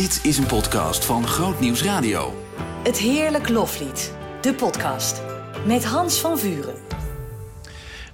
[0.00, 2.34] Dit is een podcast van Groot Nieuws Radio.
[2.82, 5.22] Het Heerlijk Loflied, de podcast.
[5.66, 6.89] Met Hans van Vuren.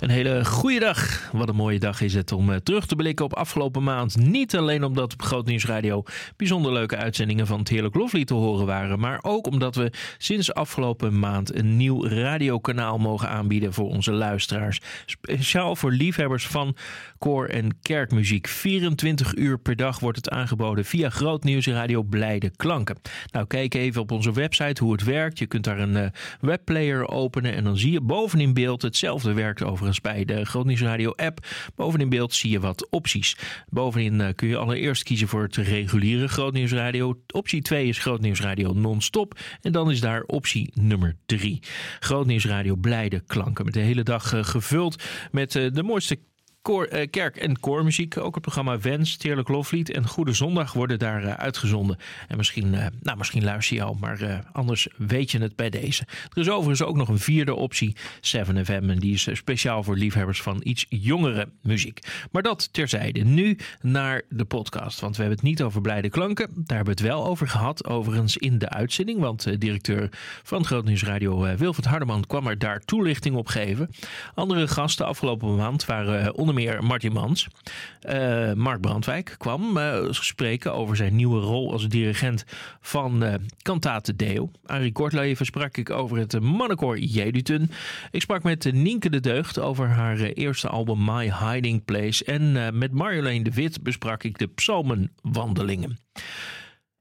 [0.00, 1.30] Een hele goede dag.
[1.32, 4.16] Wat een mooie dag is het om eh, terug te blikken op afgelopen maand.
[4.16, 6.02] Niet alleen omdat op Groot Nieuws Radio
[6.36, 8.98] bijzonder leuke uitzendingen van het Heerlijk Loflied te horen waren.
[8.98, 14.80] Maar ook omdat we sinds afgelopen maand een nieuw radiokanaal mogen aanbieden voor onze luisteraars.
[15.06, 16.76] Speciaal voor liefhebbers van
[17.18, 18.46] koor- en kerkmuziek.
[18.46, 22.98] 24 uur per dag wordt het aangeboden via Groot Nieuws Radio Blijde Klanken.
[23.30, 25.38] Nou, kijk even op onze website hoe het werkt.
[25.38, 26.06] Je kunt daar een uh,
[26.40, 29.62] webplayer openen en dan zie je bovenin beeld hetzelfde werkt
[30.00, 31.46] bij de Groot Radio app.
[31.74, 33.36] Bovenin beeld zie je wat opties.
[33.68, 37.20] Bovenin uh, kun je allereerst kiezen voor het reguliere Groot Radio.
[37.32, 39.38] Optie 2 is Groot Radio non-stop.
[39.62, 41.60] En dan is daar optie nummer 3.
[42.00, 43.64] Groot Radio blijde klanken.
[43.64, 46.18] Met de hele dag uh, gevuld met uh, de mooiste
[46.68, 48.16] uh, kerk- en koormuziek.
[48.16, 51.96] Ook het programma Wens, Teerlijk Loflied en Goede Zondag worden daar uh, uitgezonden.
[52.28, 56.06] En misschien, uh, nou, misschien luister je al, maar anders weet je het bij deze.
[56.32, 57.96] Er is overigens ook nog een vierde optie,
[58.36, 58.66] 7FM.
[58.66, 62.00] En die is speciaal voor liefhebbers van iets jongere muziek.
[62.30, 63.24] Maar dat terzijde.
[63.24, 65.00] Nu naar de podcast.
[65.00, 66.46] Want we hebben het niet over blijde klanken.
[66.54, 67.86] Daar hebben we het wel over gehad.
[67.86, 69.20] Overigens in de uitzending.
[69.20, 70.08] Want directeur
[70.42, 73.90] van Groot Radio, Wilfred Hardeman, kwam er daar toelichting op geven.
[74.34, 77.48] Andere gasten afgelopen maand waren onder meer Martin Mans.
[78.08, 82.44] Uh, Mark Brandwijk kwam uh, spreken over zijn nieuwe rol als dirigent
[82.80, 84.50] van uh, Cantate Deo.
[84.64, 87.70] Arie Kortleven sprak ik over het mannenkoor Jedutun.
[88.10, 92.24] Ik sprak met Nienke de Deugd over haar eerste album My Hiding Place.
[92.24, 95.98] En met Marjolein de Wit besprak ik de psalmenwandelingen.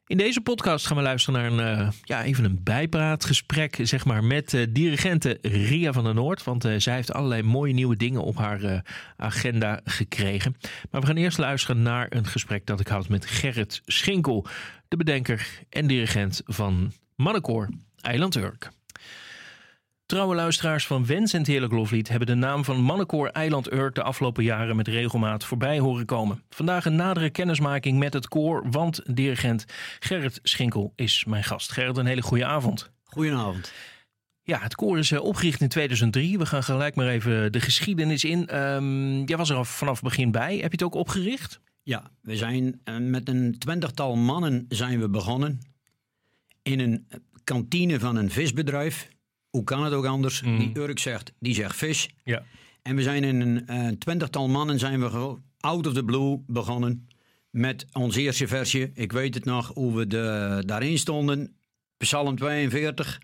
[0.07, 4.23] In deze podcast gaan we luisteren naar een, uh, ja, even een bijpraatgesprek zeg maar,
[4.23, 6.43] met uh, dirigente Ria van der Noord.
[6.43, 8.83] Want uh, zij heeft allerlei mooie nieuwe dingen op haar
[9.17, 10.55] agenda gekregen.
[10.91, 14.47] Maar we gaan eerst luisteren naar een gesprek dat ik had met Gerrit Schinkel.
[14.87, 17.69] De bedenker en dirigent van Mannenkoor
[18.01, 18.71] Eiland Urk.
[20.05, 23.95] Trouwe luisteraars van Wens en het Heerlijk Loflied hebben de naam van Mannenkoor Eiland Urk
[23.95, 26.43] de afgelopen jaren met regelmaat voorbij horen komen.
[26.49, 29.65] Vandaag een nadere kennismaking met het koor, want dirigent
[29.99, 31.71] Gerrit Schinkel is mijn gast.
[31.71, 32.91] Gerrit, een hele goede avond.
[33.03, 33.73] Goedenavond.
[34.43, 36.37] Ja, het koor is opgericht in 2003.
[36.37, 38.63] We gaan gelijk maar even de geschiedenis in.
[38.63, 40.53] Um, jij was er al vanaf het begin bij.
[40.53, 41.59] Heb je het ook opgericht?
[41.83, 45.59] Ja, we zijn met een twintigtal mannen zijn we begonnen.
[46.61, 47.07] In een
[47.43, 49.13] kantine van een visbedrijf
[49.55, 50.41] hoe kan het ook anders?
[50.41, 50.59] Mm.
[50.59, 52.09] Die Urk zegt, die zegt vis.
[52.23, 52.43] Ja.
[52.81, 57.07] En we zijn in een uh, twintigtal mannen zijn we out of the blue begonnen
[57.49, 58.91] met ons eerste versje.
[58.93, 61.55] Ik weet het nog, hoe we de, daarin stonden.
[61.97, 63.19] Psalm 42.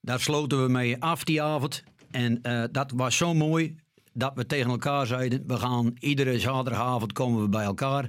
[0.00, 1.84] Daar sloten we mee af die avond.
[2.10, 3.76] En uh, dat was zo mooi
[4.12, 5.42] dat we tegen elkaar zeiden...
[5.46, 8.08] we gaan iedere zaterdagavond komen we bij elkaar.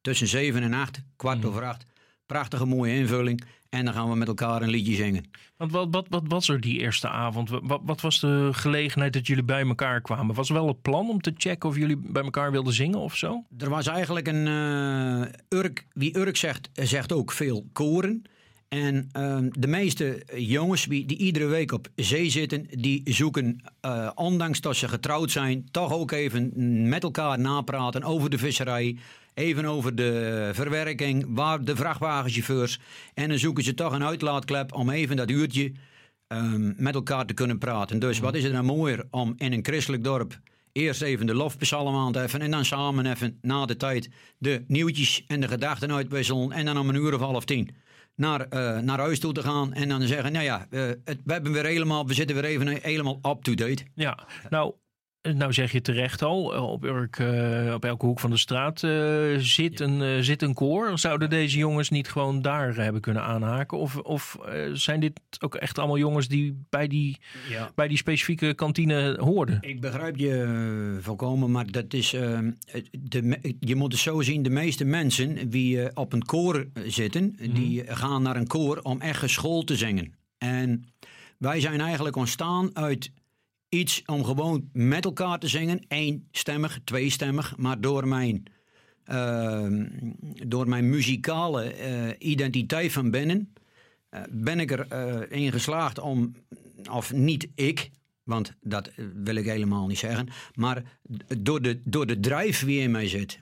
[0.00, 1.46] Tussen 7 en 8, kwart mm.
[1.46, 1.84] over 8.
[2.26, 3.44] Prachtige mooie invulling.
[3.72, 5.24] En dan gaan we met elkaar een liedje zingen.
[5.56, 7.50] Want wat, wat, wat was er die eerste avond?
[7.50, 10.34] Wat, wat was de gelegenheid dat jullie bij elkaar kwamen?
[10.34, 13.16] Was er wel het plan om te checken of jullie bij elkaar wilden zingen of
[13.16, 13.44] zo?
[13.58, 18.22] Er was eigenlijk een uh, Urk, wie Urk zegt, zegt ook veel koren.
[18.68, 24.10] En uh, de meeste jongens die, die, iedere week op zee zitten, die zoeken, uh,
[24.14, 26.52] ondanks dat ze getrouwd zijn, toch ook even
[26.88, 28.98] met elkaar napraten over de visserij.
[29.34, 32.80] Even over de verwerking, waar de vrachtwagenchauffeurs.
[33.14, 35.72] En dan zoeken ze toch een uitlaatklep om even dat uurtje
[36.28, 37.98] um, met elkaar te kunnen praten.
[37.98, 40.40] Dus wat is het nou mooier om in een christelijk dorp
[40.72, 44.64] eerst even de lofpsalm aan te heffen en dan samen even na de tijd de
[44.66, 47.70] nieuwtjes en de gedachten uitwisselen en dan om een uur of half tien
[48.16, 51.32] naar, uh, naar huis toe te gaan en dan zeggen, nou ja, uh, het, we
[51.32, 53.84] hebben weer helemaal, we zitten weer even helemaal up-to-date.
[53.94, 54.74] Ja, nou
[55.22, 58.82] nou zeg je terecht al, eh, op, elk, uh, op elke hoek van de straat
[58.82, 59.84] uh, zit, ja.
[59.84, 60.98] een, zit een koor.
[60.98, 63.78] Zouden deze jongens niet gewoon daar hebben kunnen aanhaken?
[63.78, 64.38] Of, of
[64.72, 67.18] zijn dit ook echt allemaal jongens die bij die,
[67.48, 67.70] ja.
[67.74, 69.58] bij die specifieke kantine hoorden?
[69.60, 72.10] Ik begrijp je volkomen, maar dat is,
[72.90, 77.54] de, je moet het zo zien, de meeste mensen die op een koor zitten, mm.
[77.54, 80.14] die gaan naar een koor om echt geschoold te zingen.
[80.38, 80.84] En
[81.38, 83.10] wij zijn eigenlijk ontstaan uit
[83.72, 85.84] iets om gewoon met elkaar te zingen.
[85.88, 87.56] Eenstemmig, tweestemmig.
[87.56, 88.42] Maar door mijn,
[89.06, 89.86] uh,
[90.46, 93.52] door mijn muzikale uh, identiteit van binnen...
[94.10, 96.34] Uh, ben ik erin in geslaagd om,
[96.90, 97.90] of niet ik...
[98.22, 100.28] Want dat wil ik helemaal niet zeggen.
[100.54, 100.82] Maar
[101.38, 103.38] door de, door de drive die in mij zit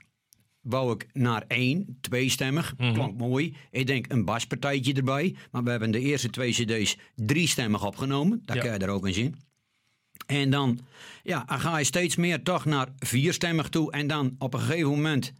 [0.61, 2.73] wou ik naar één, tweestemmig.
[2.77, 2.93] Mm -hmm.
[2.93, 3.55] Klonk mooi.
[3.71, 5.35] Ik denk een baspartijtje erbij.
[5.51, 8.41] Maar we hebben de eerste twee cd's driestemmig opgenomen.
[8.45, 8.61] Daar ja.
[8.61, 9.35] kan je er ook in zien.
[10.39, 10.79] En dan,
[11.23, 13.91] ja, ga je steeds meer toch naar vierstemmig toe.
[13.91, 15.33] En dan op een gegeven moment,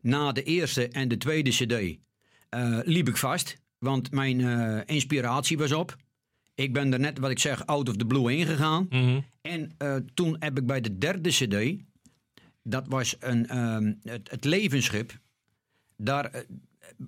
[0.00, 1.98] na de eerste en de tweede cd,
[2.48, 3.60] eh, liep ik vast.
[3.78, 5.96] Want mijn eh, inspiratie was op.
[6.54, 8.86] Ik ben er net, wat ik zeg, out of the blue ingegaan.
[8.88, 9.20] Mhm.
[9.40, 11.82] En eh, toen heb ik bij de derde cd,
[12.62, 15.18] dat was een, ehm, het, het levensschip,
[15.96, 16.44] daar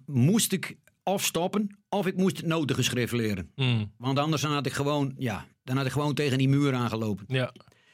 [0.06, 3.50] moest ik of stoppen of ik moest het notengeschrift leren.
[3.54, 3.84] Mhm.
[3.96, 7.24] Want anders had ik gewoon, ja, dan had ik gewoon tegen die muur aangelopen.
[7.28, 7.52] Ja.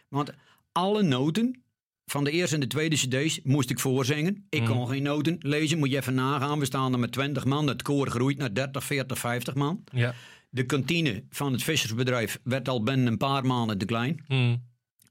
[0.08, 0.32] Want
[0.72, 1.62] alle noten
[2.10, 4.46] van de eerste en de tweede cd's moest ik voorzingen.
[4.48, 6.58] Ik kon geen noten lezen, moet je even nagaan.
[6.58, 9.84] We staan er met 20 man, het koor groeit naar 30, 40, 50 man.
[9.92, 10.14] Ja.
[10.48, 14.24] De kantine van het vissersbedrijf werd al binnen een paar maanden te klein.
[14.28, 14.56] Mhm.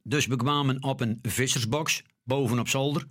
[0.04, 3.06] Dus we kwamen op een vissersbox bovenop zolder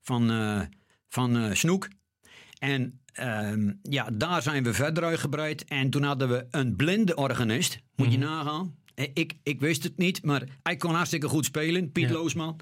[0.00, 0.60] van, eh,
[1.08, 1.88] van eh, Snoek.
[2.58, 5.64] En ehm, ja, daar zijn we verder uitgebreid.
[5.64, 7.78] En toen hadden we een blinde organist.
[7.96, 8.74] Moet je nagaan.
[8.94, 11.92] Eh, Ik, ik wist het niet, maar hij kon hartstikke goed spelen.
[11.92, 12.12] Piet Ja.
[12.12, 12.56] Loosman.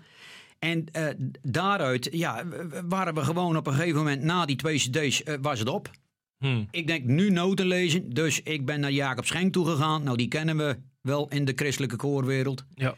[0.59, 1.07] En eh,
[1.43, 2.45] daaruit ja,
[2.89, 5.91] waren we gewoon op een gegeven moment na die twee cd's eh, was het op.
[6.39, 6.65] Mhm.
[6.71, 8.11] Ik denk nu noten lezen.
[8.11, 10.03] Dus ik ben naar Jacob Schenk toegegaan.
[10.03, 12.65] Nou, die kennen we wel in de christelijke koorwereld.
[12.75, 12.95] Ja.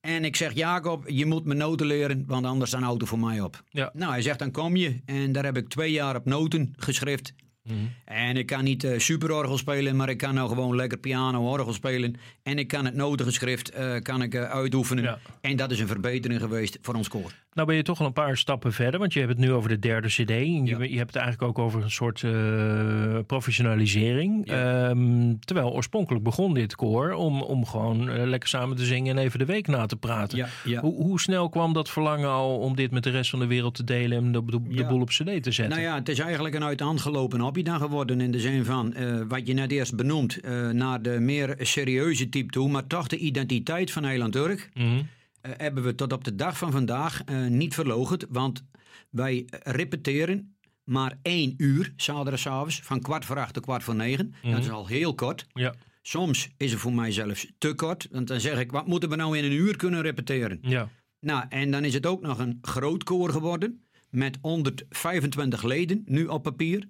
[0.00, 3.40] En ik zeg, Jacob, je moet me noten leren, want anders staan auto voor mij
[3.40, 3.62] op.
[3.70, 3.90] Ja.
[3.94, 5.00] Nou, hij zegt, dan kom je.
[5.04, 7.34] En daar heb ik twee jaar op noten geschrift.
[7.62, 7.76] Mhm.
[8.04, 11.72] En ik kan niet eh superorgel spelen, maar ik kan nou gewoon lekker piano, orgel
[11.72, 12.14] spelen.
[12.42, 15.04] En ik kan het notengeschrift eh, kan ik, eh, uitoefenen.
[15.04, 15.18] Ja.
[15.40, 17.32] En dat is een verbetering geweest voor ons koor.
[17.54, 19.68] Nou ben je toch al een paar stappen verder, want je hebt het nu over
[19.68, 20.30] de derde cd.
[20.30, 20.82] En Je, Ja.
[20.84, 24.42] je hebt het eigenlijk ook over een soort eh, professionalisering.
[24.44, 24.88] Ja.
[24.88, 29.22] Ehm, terwijl oorspronkelijk begon dit koor om, om gewoon eh, lekker samen te zingen en
[29.22, 30.46] even de week na te praten.
[30.64, 30.80] Ja.
[30.80, 33.74] Hoe, hoe snel kwam dat verlangen al om dit met de rest van de wereld
[33.74, 35.68] te delen en de, de, de boel op cd te zetten?
[35.68, 38.20] Nou ja, het is eigenlijk een uit de hand gelopen hobby dan geworden.
[38.20, 40.40] In de zin van, eh, wat je net eerst benoemt,
[40.72, 42.68] naar de meer serieuze type toe.
[42.68, 45.02] Maar toch de identiteit van Nederland Urk Mhm.
[45.42, 48.26] Hebben we tot op de dag van vandaag eh, niet verloochend.
[48.28, 48.64] Want
[49.10, 54.34] wij repeteren maar één uur, zaterdagavond, van kwart voor acht tot kwart voor negen.
[54.42, 55.46] Dat is al heel kort.
[55.52, 58.08] Ja, Soms is het voor mij zelfs te kort.
[58.10, 60.58] Want dan zeg ik, wat moeten we nou in een uur kunnen repeteren?
[60.62, 60.88] ja.
[61.20, 63.84] Nou, en dan is het ook nog een groot koor geworden.
[64.10, 66.88] Met 125 leden, nu op papier.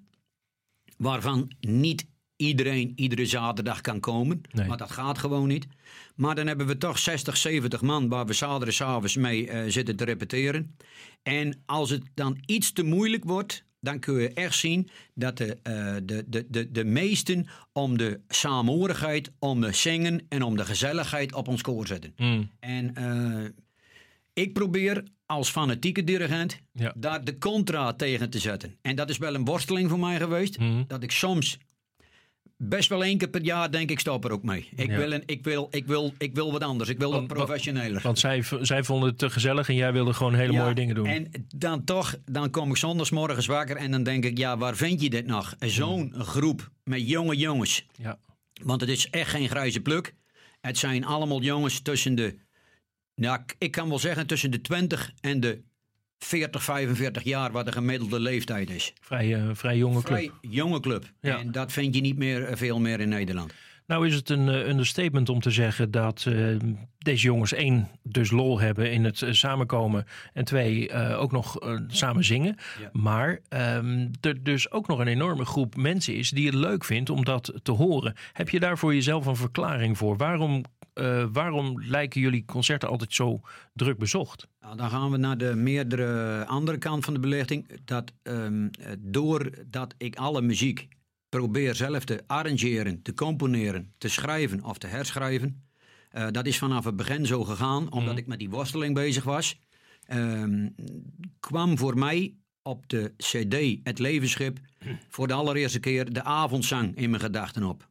[0.97, 4.41] Waarvan niet iedereen iedere zaterdag kan komen.
[4.51, 4.67] Nee.
[4.67, 5.67] Want dat gaat gewoon niet.
[6.15, 10.05] Maar dan hebben we toch 60, 70 man waar we zaterdagavond mee eh, zitten te
[10.05, 10.75] repeteren.
[11.23, 15.57] En als het dan iets te moeilijk wordt, dan kun je echt zien dat de,
[15.63, 20.65] eh, de, de, de, de meesten om de saamhorigheid, om de zingen en om de
[20.65, 22.13] gezelligheid op ons koor zetten.
[22.17, 22.43] Mhm.
[22.59, 23.49] En eh,
[24.33, 26.93] ik probeer als fanatieke dirigent Ja.
[26.95, 28.77] daar de contra tegen te zetten.
[28.81, 30.57] En dat is wel een worsteling voor mij geweest.
[30.59, 30.83] Mhm.
[30.87, 31.57] Dat ik soms
[32.57, 34.69] best wel één keer per jaar denk ik stop er ook mee.
[34.75, 34.97] Ik, Ja.
[34.97, 36.89] wil, een, ik, wil, ik, wil, ik wil wat anders.
[36.89, 38.01] Ik wil wat Want- professioneler.
[38.01, 40.95] Want zij, zij vonden het te gezellig en jij wilde gewoon hele Ja, mooie dingen
[40.95, 41.05] doen.
[41.05, 45.01] En dan toch, dan kom ik zondagsmorgens wakker en dan denk ik, ja, waar vind
[45.01, 45.55] je dit nog?
[45.59, 47.85] Zo'n groep met jonge jongens.
[48.01, 48.19] Ja.
[48.63, 50.13] Want het is echt geen grijze pluk.
[50.61, 52.35] Het zijn allemaal jongens tussen de,
[53.21, 55.61] k- ik kan wel zeggen tussen de 20 en de
[56.23, 58.93] 40, 45 jaar, wat de gemiddelde leeftijd is.
[59.01, 60.17] Vrij, eh, vrij jonge club.
[60.17, 61.05] Vrij jonge club.
[61.19, 61.39] Ja.
[61.39, 63.53] En dat vind je niet meer, eh, veel meer in Nederland.
[63.87, 66.27] Nou is het een eh, understatement om te zeggen dat
[66.97, 70.05] deze jongens één, dus lol hebben in het samenkomen.
[70.33, 72.55] En twee, ook nog samen zingen.
[72.81, 72.89] Ja.
[72.91, 77.09] Maar ehm, er dus ook nog een enorme groep mensen is die het leuk vindt
[77.09, 78.15] om dat te horen.
[78.33, 80.17] Heb je daar voor jezelf een verklaring voor?
[80.17, 83.41] Waarom, eh, waarom lijken jullie concerten altijd zo
[83.73, 84.47] druk bezocht?
[84.59, 87.67] Nou, dan gaan we naar de meerdere andere kant van de belichting.
[87.85, 88.47] Dat eh,
[88.99, 90.87] doordat ik alle muziek
[91.29, 95.63] probeer zelf te arrangeren, te componeren, te schrijven of te herschrijven.
[96.09, 98.17] eh, dat is vanaf het begin zo gegaan, omdat Mhm.
[98.17, 99.61] ik met die worsteling bezig was.
[100.03, 100.69] ehm,
[101.39, 104.59] kwam voor mij op de CD Het Levensschip
[105.09, 107.89] voor de allereerste keer de avondzang in mijn gedachten op.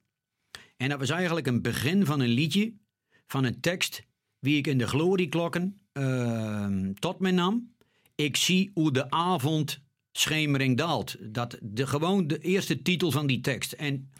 [0.76, 2.72] En dat was eigenlijk een begin van een liedje,
[3.32, 4.02] van een tekst,
[4.38, 7.74] wie ik in de glorieklokken ehm, tot me nam.
[8.14, 9.80] Ik zie hoe de avond
[10.12, 11.16] schemering daalt.
[11.20, 13.72] Dat de, gewoon de eerste titel van die tekst.
[13.72, 14.10] En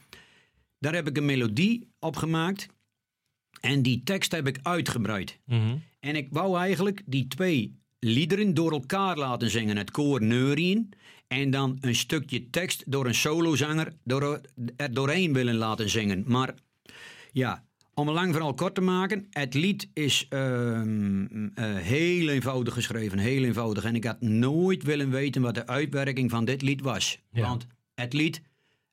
[0.78, 2.66] daar heb ik een melodie op gemaakt.
[3.60, 5.38] En die tekst heb ik uitgebreid.
[5.44, 5.76] Mhm.
[6.00, 9.76] En ik wou eigenlijk die twee liederen door elkaar laten zingen.
[9.76, 10.92] Het koor neurien.
[11.28, 14.40] En dan een stukje tekst door een solozanger door,
[14.76, 16.24] er doorheen willen laten zingen.
[16.26, 16.54] Maar
[17.32, 19.26] ja, om een lang verhaal kort te maken.
[19.30, 23.18] Het lied is ehm, eh, heel eenvoudig geschreven.
[23.18, 23.84] Heel eenvoudig.
[23.84, 27.18] En ik had nooit willen weten wat de uitwerking van dit lied was.
[27.32, 27.48] Ja.
[27.48, 28.42] Want het lied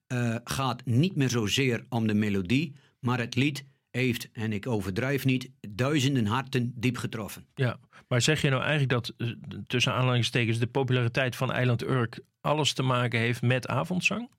[0.08, 2.76] eh, gaat niet meer zozeer om de melodie.
[3.00, 7.46] Maar het lied heeft, en ik overdrijf niet, duizenden harten diep getroffen.
[7.56, 9.28] Ja, maar zeg je nou eigenlijk dat eh,
[9.68, 14.30] tussen aanhalingstekens de populariteit van Eiland Urk alles te maken heeft met avondzang?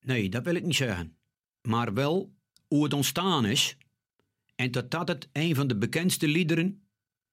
[0.00, 1.16] Nee, dat wil ik niet zeggen.
[1.62, 2.32] Maar wel
[2.74, 3.76] hoe het ontstaan is.
[4.54, 6.82] En dat dat het een van de bekendste liederen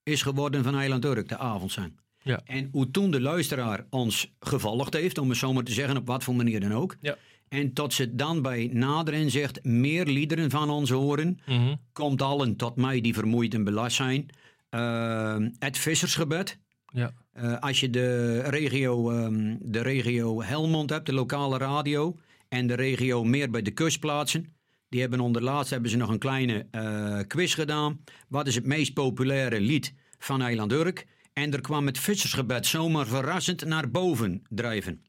[0.03, 1.99] is geworden van Eiland Urk, de avondzang.
[2.23, 2.41] Ja.
[2.45, 6.07] En hoe toen de luisteraar ons gevolgd heeft, om het zo maar te zeggen, op
[6.07, 6.95] wat voor manier dan ook.
[7.01, 7.17] Ja.
[7.47, 11.75] En tot ze dan bij naderen zegt meer liederen van ons horen, Mhm.
[11.91, 14.25] komt allen tot mij die vermoeid en belast zijn.
[14.69, 16.57] Eh, het vissersgebed.
[16.93, 17.13] Ja.
[17.31, 22.17] Eh, als je de regio, ehm, de regio Helmond hebt, de lokale radio,
[22.47, 24.55] en de regio meer bij de kustplaatsen,
[24.89, 28.03] die hebben onder laatst hebben ze nog een kleine eh, quiz gedaan.
[28.27, 31.07] Wat is het meest populaire lied van Eiland Urk?
[31.33, 35.01] En er kwam het vissersgebed zomaar verrassend naar boven drijven.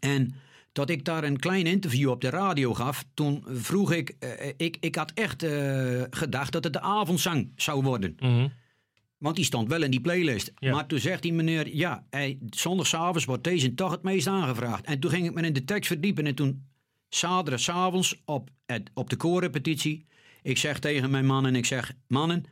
[0.00, 0.34] En
[0.72, 4.76] dat ik daar een klein interview op de radio gaf, toen vroeg ik, eh, ik,
[4.80, 8.16] ik had echt eh, gedacht dat het de avondzang zou worden.
[8.20, 8.48] Mhm.
[9.18, 10.52] Want die stond wel in die playlist.
[10.58, 10.74] Ja.
[10.74, 14.84] Maar toen zegt die meneer, ja, hij, zondagavonds wordt deze toch het meest aangevraagd.
[14.84, 16.26] En toen ging ik me in de tekst verdiepen.
[16.26, 16.66] En toen,
[17.10, 20.06] zaterdagavonds op, het, op de koorrepetitie,
[20.42, 22.44] ik zeg tegen mijn mannen, ik zeg, mannen,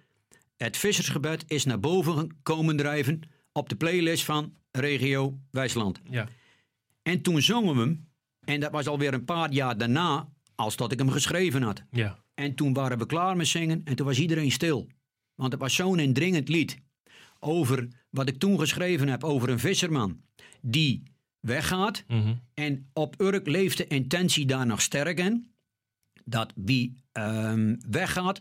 [0.57, 3.21] het vissersgebed is naar boven komen drijven
[3.53, 6.00] op de playlist van regio Wijsland.
[6.11, 6.29] Ja.
[7.03, 8.09] En toen zongen we hem,
[8.45, 11.83] en dat was alweer een paar jaar daarna, als dat ik hem geschreven had.
[11.91, 12.19] Ja.
[12.35, 14.88] En toen waren we klaar met zingen en toen was iedereen stil.
[15.35, 16.79] Want het was zo'n indringend lied.
[17.41, 20.21] Over wat ik toen geschreven heb over een visserman
[20.61, 21.03] die
[21.40, 22.04] weggaat.
[22.09, 22.35] Mhm.
[22.54, 25.50] En op Urk leeft de intentie daar nog sterk in.
[26.25, 28.40] Dat wie ehm, weggaat,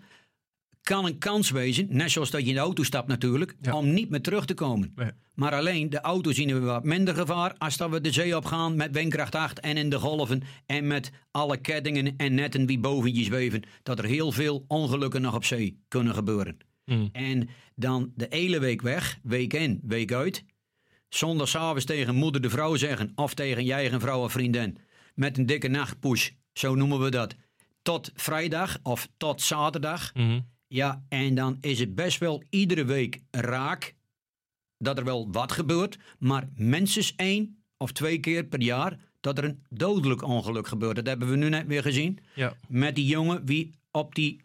[0.81, 3.75] kan een kans wezen, net zoals dat je in de auto stapt natuurlijk, Ja.
[3.75, 4.91] om niet meer terug te komen.
[4.95, 5.11] Nee.
[5.35, 8.45] Maar alleen de auto zien we wat minder gevaar als dat we de zee op
[8.45, 12.79] gaan met windkracht 8 en in de golven en met alle kettingen en netten die
[12.79, 13.61] boven je zweven.
[13.83, 16.57] Dat er heel veel ongelukken nog op zee kunnen gebeuren.
[16.85, 17.07] Mhm.
[17.11, 20.43] En dan de hele week weg, week in, week uit.
[21.09, 24.77] Zondagavond tegen moeder de vrouw zeggen of tegen je eigen vrouw of vriendin.
[25.15, 27.35] Met een dikke nachtpush, zo noemen we dat.
[27.81, 30.13] Tot vrijdag of tot zaterdag.
[30.13, 30.39] Mhm.
[30.67, 33.95] Ja, en dan is het best wel iedere week raak
[34.77, 39.43] dat er wel wat gebeurt, maar minstens één of twee keer per jaar dat er
[39.43, 40.95] een dodelijk ongeluk gebeurt.
[40.95, 42.53] Dat hebben we nu net weer gezien Ja.
[42.67, 44.41] met die jongen wie op, die,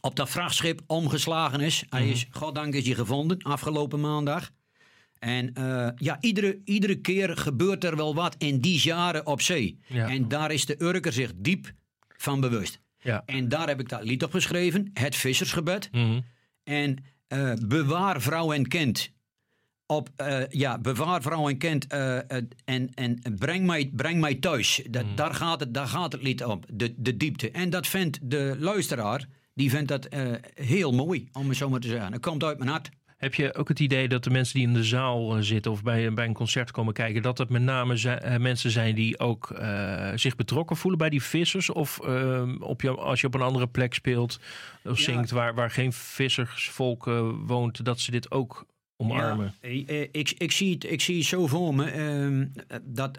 [0.00, 1.84] op dat vrachtschip omgeslagen is.
[1.88, 4.50] Hij is, goddank is hij gevonden, afgelopen maandag.
[5.22, 9.78] En eh, ja, iedere, iedere keer gebeurt er wel wat in die jaren op zee.
[9.86, 10.08] Ja.
[10.08, 11.72] En daar is de Urker zich diep
[12.16, 12.80] van bewust.
[12.98, 13.22] Ja.
[13.26, 15.88] En daar heb ik dat lied op geschreven, Het Vissersgebed.
[15.92, 16.20] Mhm.
[16.64, 19.10] En eh, bewaar vrouw en kind.
[19.86, 24.82] Op, eh, ja, bewaar vrouw en kind en, en breng, mij, breng mij thuis.
[24.90, 27.50] Dat, daar, gaat het, daar gaat het lied op, de, de diepte.
[27.50, 30.08] En dat vindt de luisteraar, die vindt dat
[30.54, 32.12] heel mooi, om het zo maar te zeggen.
[32.12, 32.90] Het komt uit mijn hart.
[33.22, 35.82] Heb je ook het idee dat de mensen die in de zaal eh, zitten of
[35.82, 39.50] bij, bij een concert komen kijken, dat het met name eh, mensen zijn die ook
[39.50, 41.70] eh, zich betrokken voelen bij die vissers?
[41.70, 41.98] Of
[42.60, 44.40] op je, als je op een andere plek speelt
[44.84, 45.04] of Ja.
[45.04, 47.04] zingt waar, waar geen vissersvolk
[47.46, 49.54] woont, dat ze dit ook omarmen?
[49.60, 49.68] Ja,
[50.12, 52.46] ik, ik, zie het, ik zie het zo voor me ehm,
[52.82, 53.18] dat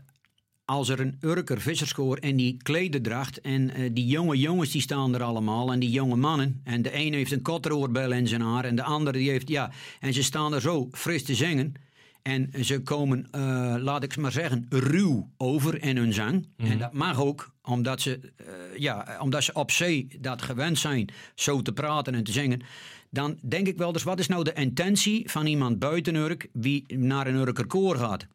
[0.65, 5.13] als er een Urker visserskoor en die klededracht en eh, die jonge jongens die staan
[5.13, 8.65] er allemaal en die jonge mannen en de een heeft een kotteroorbel in zijn haar
[8.65, 11.73] en de andere die heeft ja en ze staan er zo fris te zingen
[12.21, 16.47] en ze komen eh, laat ik maar zeggen ruw over in hun zang.
[16.57, 18.45] En dat mag ook omdat ze eh,
[18.77, 22.61] ja omdat ze op zee dat gewend zijn zo te praten en te zingen.
[23.09, 26.97] Dan denk ik wel dus wat is nou de intentie van iemand buiten Urk wie
[26.97, 28.27] naar een Urker koor gaat?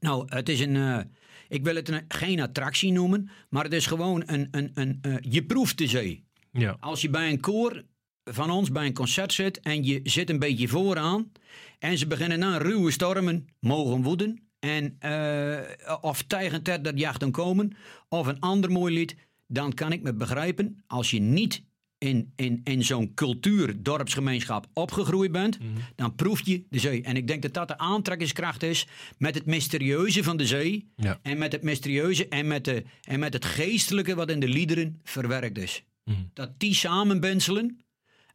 [0.00, 0.76] Nou, het is een.
[1.48, 4.48] Ik wil het een, geen attractie noemen, maar het is gewoon een.
[4.50, 6.24] een, een eh, je proeft de zee.
[6.50, 6.76] Ja.
[6.80, 7.84] Als je bij een koor
[8.24, 11.32] van ons bij een concert zit en je zit een beetje vooraan
[11.78, 17.30] en ze beginnen na ruwe stormen mogen woeden en eh, of tijgend ter dat jacht
[17.30, 17.76] komen
[18.08, 21.62] of een ander mooi lied, dan kan ik me begrijpen als je niet
[22.04, 25.58] in, in, in zo'n cultuur, dorpsgemeenschap opgegroeid bent,
[25.94, 27.02] dan proef je de zee.
[27.02, 28.86] En ik denk dat dat de aantrekkingskracht is
[29.18, 31.18] met het mysterieuze van de zee Ja.
[31.22, 35.00] en met het mysterieuze en met, de, en met het geestelijke wat in de liederen
[35.04, 35.82] verwerkt is.
[36.04, 36.16] Mhm.
[36.32, 37.78] Dat die samenbenselen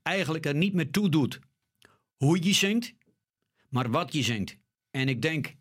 [0.03, 1.39] eigenlijk er niet meer toe doet
[2.17, 2.93] hoe je zingt,
[3.69, 4.57] maar wat je zingt.
[4.91, 5.55] En ik denk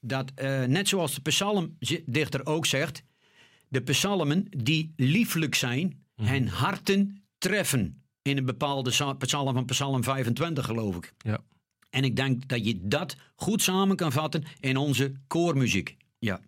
[0.00, 3.02] dat, eh, net zoals de psalmdichter ook zegt,
[3.68, 8.02] de psalmen die lieflijk zijn en harten treffen.
[8.22, 11.12] In een bepaalde psalm van psalm 25 geloof ik.
[11.18, 11.38] Ja.
[11.90, 15.96] En ik denk dat je dat goed samen kan vatten in onze koormuziek.
[16.18, 16.40] Ja.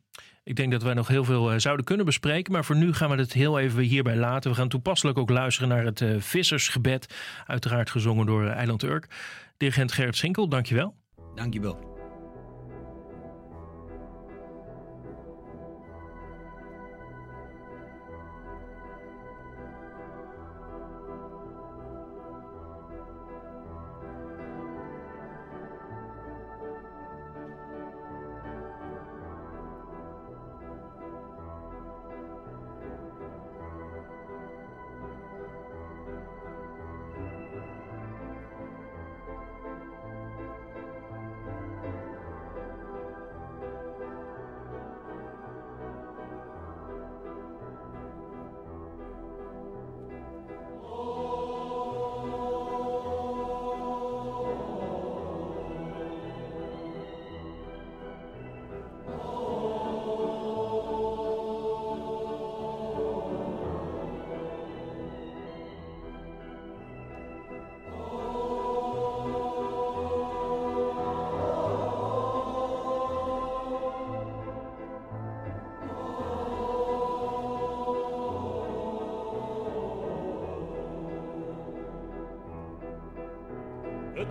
[0.45, 2.53] Ik denk dat wij nog heel veel eh, zouden kunnen bespreken.
[2.53, 4.51] Maar voor nu gaan we het heel even hierbij laten.
[4.51, 7.15] We gaan toepasselijk ook luisteren naar het eh, Vissersgebed.
[7.47, 9.07] Uiteraard gezongen door eh, Eiland Urk.
[9.57, 10.95] Dirigent Gerrit Sinkel, dankjewel.
[11.35, 11.92] Dankjewel.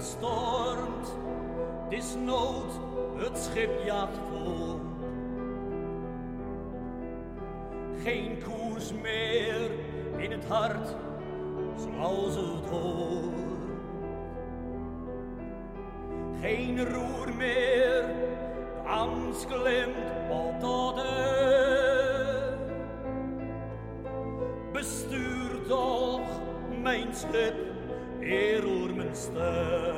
[0.01, 1.15] Het stormt,
[1.84, 2.79] het is nood,
[3.17, 4.81] het schip jaagt voort.
[8.03, 9.72] Geen koers meer
[10.17, 10.96] in het hart,
[11.75, 13.36] zoals het hoort.
[16.41, 18.05] Geen roer meer,
[18.74, 19.98] de angst klimt
[20.31, 22.55] op tot de.
[24.72, 26.41] Bestuur toch
[26.81, 27.55] mijn schip,
[28.20, 28.72] eer
[29.12, 29.90] mijn stuk.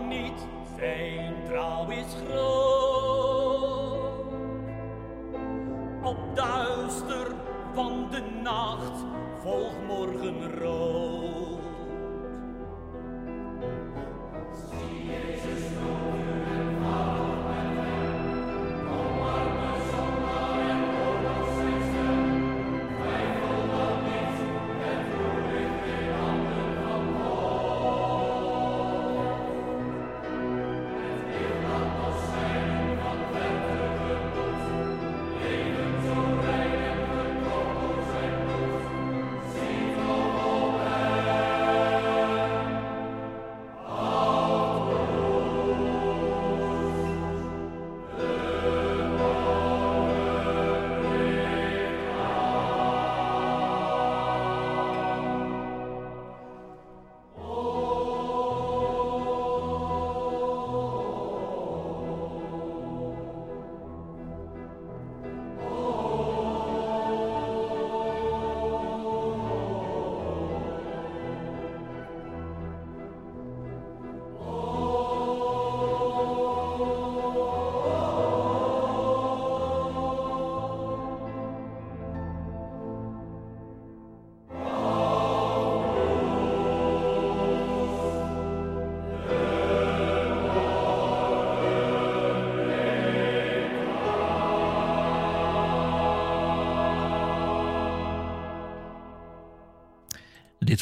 [0.00, 3.12] Niet, zijn trouw is groot.
[6.02, 7.26] Op duister
[7.74, 9.04] van de nacht
[9.42, 11.51] volg morgen rood.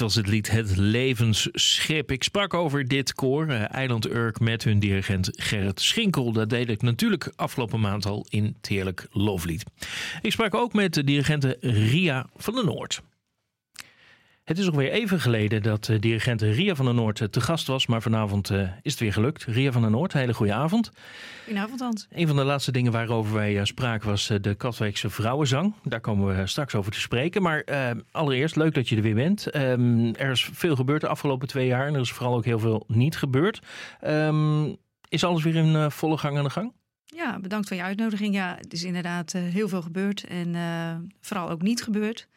[0.00, 2.10] Was het lied Het Levensschip.
[2.10, 6.32] Ik sprak over dit koor, eh, Eiland Urk, met hun dirigent Gerrit Schinkel.
[6.32, 9.64] Dat deed ik natuurlijk afgelopen maand al in Heerlijk Looflied.
[10.22, 13.02] Ik sprak ook met de dirigente Ria van der Noord.
[14.50, 17.66] Het is alweer even geleden dat de dirigente Ria van der Noord eh, te gast
[17.66, 19.44] was, maar vanavond eh, is het weer gelukt.
[19.44, 20.90] Ria van der Noord, hele goede avond.
[21.44, 22.06] Goedenavond, Hans.
[22.10, 25.74] Een van de laatste dingen waarover wij spraken was de Katwijkse vrouwenzang.
[25.82, 27.42] Daar komen we straks over te spreken.
[27.42, 27.64] Maar
[28.10, 29.46] allereerst, leuk dat je er weer bent.
[29.46, 32.58] Ehm, er is veel gebeurd de afgelopen twee jaar en er is vooral ook heel
[32.58, 33.60] veel niet gebeurd.
[34.00, 34.74] Ehm,
[35.08, 36.72] is alles weer in volle gang aan de gang?
[37.04, 38.34] Ja, bedankt voor je uitnodiging.
[38.34, 40.54] Ja, het is inderdaad heel veel gebeurd en
[41.20, 42.28] vooral ook niet gebeurd.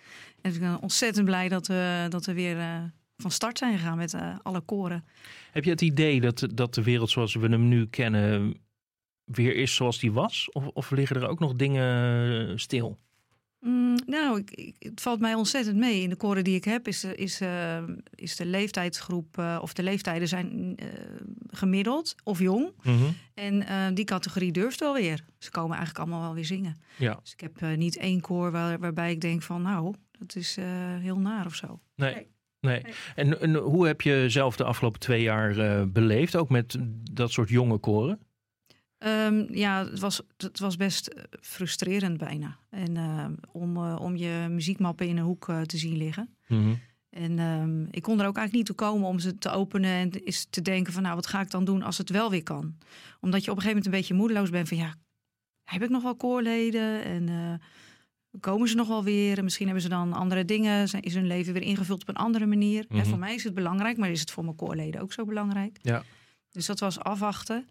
[0.44, 2.84] En ik ben ontzettend blij dat we, dat we weer eh,
[3.18, 5.04] van start zijn gegaan met eh, alle koren.
[5.52, 8.54] Heb je het idee dat, dat de wereld zoals we hem nu kennen
[9.24, 10.50] weer is zoals die was?
[10.52, 13.00] Of, of liggen er ook nog dingen eh, stil?
[13.60, 16.02] Mm, nou, ik, ik- het valt mij ontzettend mee.
[16.02, 17.42] In de koren die ik heb is, de- is,
[18.16, 20.76] is de leeftijdsgroep, of de leeftijden zijn
[21.48, 22.72] gemiddeld of jong.
[23.34, 25.26] En eh, die categorie durft wel weer.
[25.40, 26.76] Ze komen eigenlijk allemaal wel weer zingen.
[26.98, 29.94] Ja, Dus ik heb niet één koor waar, waarbij ik denk van nou,
[30.28, 30.66] dat is eh,
[30.98, 31.80] heel naar of zo.
[31.96, 32.14] nee.
[32.14, 32.32] Nee.
[32.60, 32.82] Nee.
[32.82, 32.94] Nee.
[33.16, 36.36] En, en hoe heb je zelf de afgelopen twee jaar eh, beleefd?
[36.36, 36.78] Ook met
[37.12, 38.20] dat soort jonge koren?
[38.98, 42.58] Ehm, ja, het was, het was best eh, frustrerend bijna.
[42.70, 42.98] En
[43.52, 46.38] om, om je muziekmappen in een hoek te zien liggen.
[47.10, 50.12] En ehm, ik kon er ook eigenlijk niet toe komen om ze te openen en
[50.12, 52.78] eens te denken van nou, wat ga ik dan doen als het wel weer kan?
[53.22, 54.96] Omdat je op een gegeven moment een beetje moedeloos bent van ja,
[55.64, 57.04] heb ik nog wel koorleden?
[57.04, 57.54] En eh,
[58.40, 59.38] komen ze nog wel weer?
[59.38, 60.90] En misschien hebben ze dan andere dingen.
[60.90, 62.86] Zijn- Is hun leven weer ingevuld op een andere manier?
[62.90, 63.00] Mhm.
[63.00, 65.78] En voor mij is het belangrijk, maar is het voor mijn koorleden ook zo belangrijk?
[65.82, 66.04] Ja.
[66.52, 67.68] Dus dat was afwachten.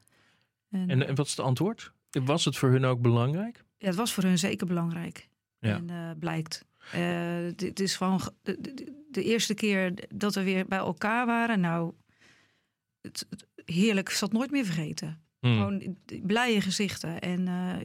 [0.70, 1.92] En, En, en wat is het antwoord?
[2.11, 3.64] Was het voor hun ook belangrijk?
[3.79, 5.29] Ja, het was voor hun zeker belangrijk.
[5.59, 5.75] Ja.
[5.77, 6.64] En eh, blijkt.
[6.92, 11.27] Eh, dit is gewoon ge- de, de, de eerste keer dat we weer bij elkaar
[11.27, 11.61] waren.
[11.61, 11.92] Nou,
[13.01, 14.09] het, het- heerlijk.
[14.09, 15.20] Ik zal het nooit meer vergeten.
[15.40, 15.53] Hmm.
[15.53, 17.77] Gewoon die blije gezichten en eh,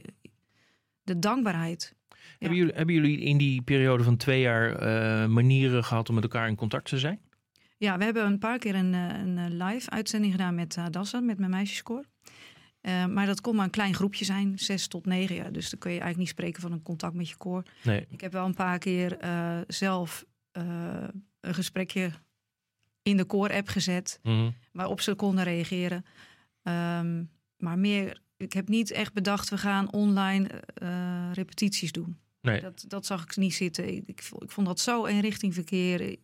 [1.02, 1.94] de dankbaarheid.
[2.38, 6.24] Hebben, jullie, hebben jullie in die periode van twee jaar eh, manieren gehad om met
[6.24, 7.20] elkaar in contact te zijn?
[7.76, 11.20] Ja, we hebben een paar keer een, eh, een eh, live uitzending gedaan met Hadassa,
[11.20, 12.04] met mijn meisjeskoor.
[13.10, 15.36] Maar dat kon maar een klein groepje zijn, zes tot negen.
[15.36, 17.62] Ja, dus dan kun je eigenlijk niet spreken van een contact met je koor.
[17.82, 18.06] Nee.
[18.10, 19.16] Ik heb wel een paar keer
[19.66, 20.24] zelf
[21.40, 22.10] een gesprekje
[23.02, 24.50] in de koor-app gezet, Mhm.
[24.72, 26.04] waarop ze konden reageren.
[26.62, 27.24] Ehm,
[27.56, 32.18] maar meer, ik heb niet echt bedacht, we gaan online eh, repetities doen.
[32.40, 32.60] Nee.
[32.60, 33.94] Dat, dat zag ik niet zitten.
[33.94, 36.16] Ik, ik, vo- ik vond dat zo een richting verkeer.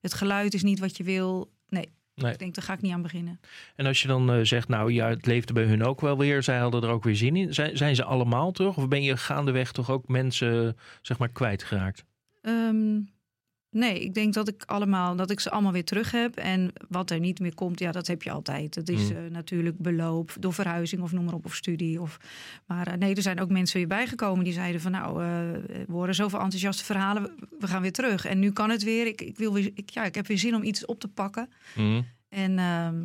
[0.00, 1.52] Het geluid is niet wat je wil.
[1.68, 2.32] Nee, Nee.
[2.32, 3.40] ik denk, daar ga ik niet aan beginnen.
[3.76, 6.42] En als je dan eh, zegt, nou ja, het leefde bij hun ook wel weer.
[6.42, 7.54] Zij hadden er ook weer zin in.
[7.54, 8.76] Zijn, zijn ze allemaal terug?
[8.76, 12.04] Of ben je gaandeweg toch ook mensen, zeg maar, kwijtgeraakt?
[12.42, 13.00] Ehm,
[13.72, 16.36] nee, ik denk dat ik allemaal dat ik ze allemaal weer terug heb.
[16.36, 18.74] En wat er niet meer komt, ja, dat heb je altijd.
[18.74, 19.16] Dat is Mm.
[19.16, 22.00] eh, natuurlijk beloop door verhuizing of noem maar op, of studie.
[22.00, 22.16] Of,
[22.66, 25.28] maar eh, nee, er zijn ook mensen weer bijgekomen die zeiden van nou, eh,
[25.86, 27.22] we horen zoveel enthousiaste verhalen,
[27.58, 28.24] we- gaan weer terug.
[28.24, 29.06] En nu kan het weer.
[29.06, 31.48] Ik, ik, wil weer ik, ja, ik heb weer zin om iets op te pakken.
[31.76, 32.02] Mhm.
[32.28, 33.04] En ehm,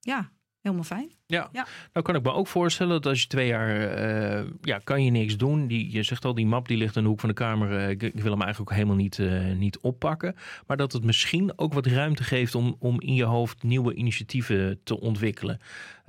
[0.00, 0.30] ja,
[0.66, 1.10] helemaal fijn.
[1.26, 1.48] Ja.
[1.52, 1.66] Ja.
[1.92, 5.10] nou kan ik me ook voorstellen dat als je twee jaar, eh, ja, kan je
[5.10, 5.66] niks doen.
[5.66, 7.76] Die, je zegt al, die map die ligt in de hoek van de kamer.
[7.76, 10.36] eh, ik, ik wil hem eigenlijk ook helemaal niet, eh, niet oppakken.
[10.66, 14.80] Maar dat het misschien ook wat ruimte geeft om, om in je hoofd nieuwe initiatieven
[14.84, 15.60] te ontwikkelen.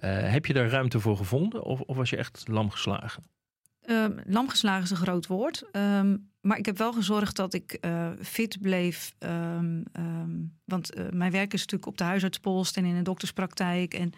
[0.05, 3.23] Heb je daar ruimte voor gevonden of, of was je echt lam geslagen?
[3.87, 5.63] Ehm lamgeslagen is een groot woord.
[5.71, 9.13] Ehm, maar ik heb wel gezorgd dat ik eh, fit bleef.
[9.19, 9.81] Ehm,
[10.65, 13.93] want eh, mijn werk is natuurlijk op de huisartspost en in een dokterspraktijk.
[13.93, 14.11] En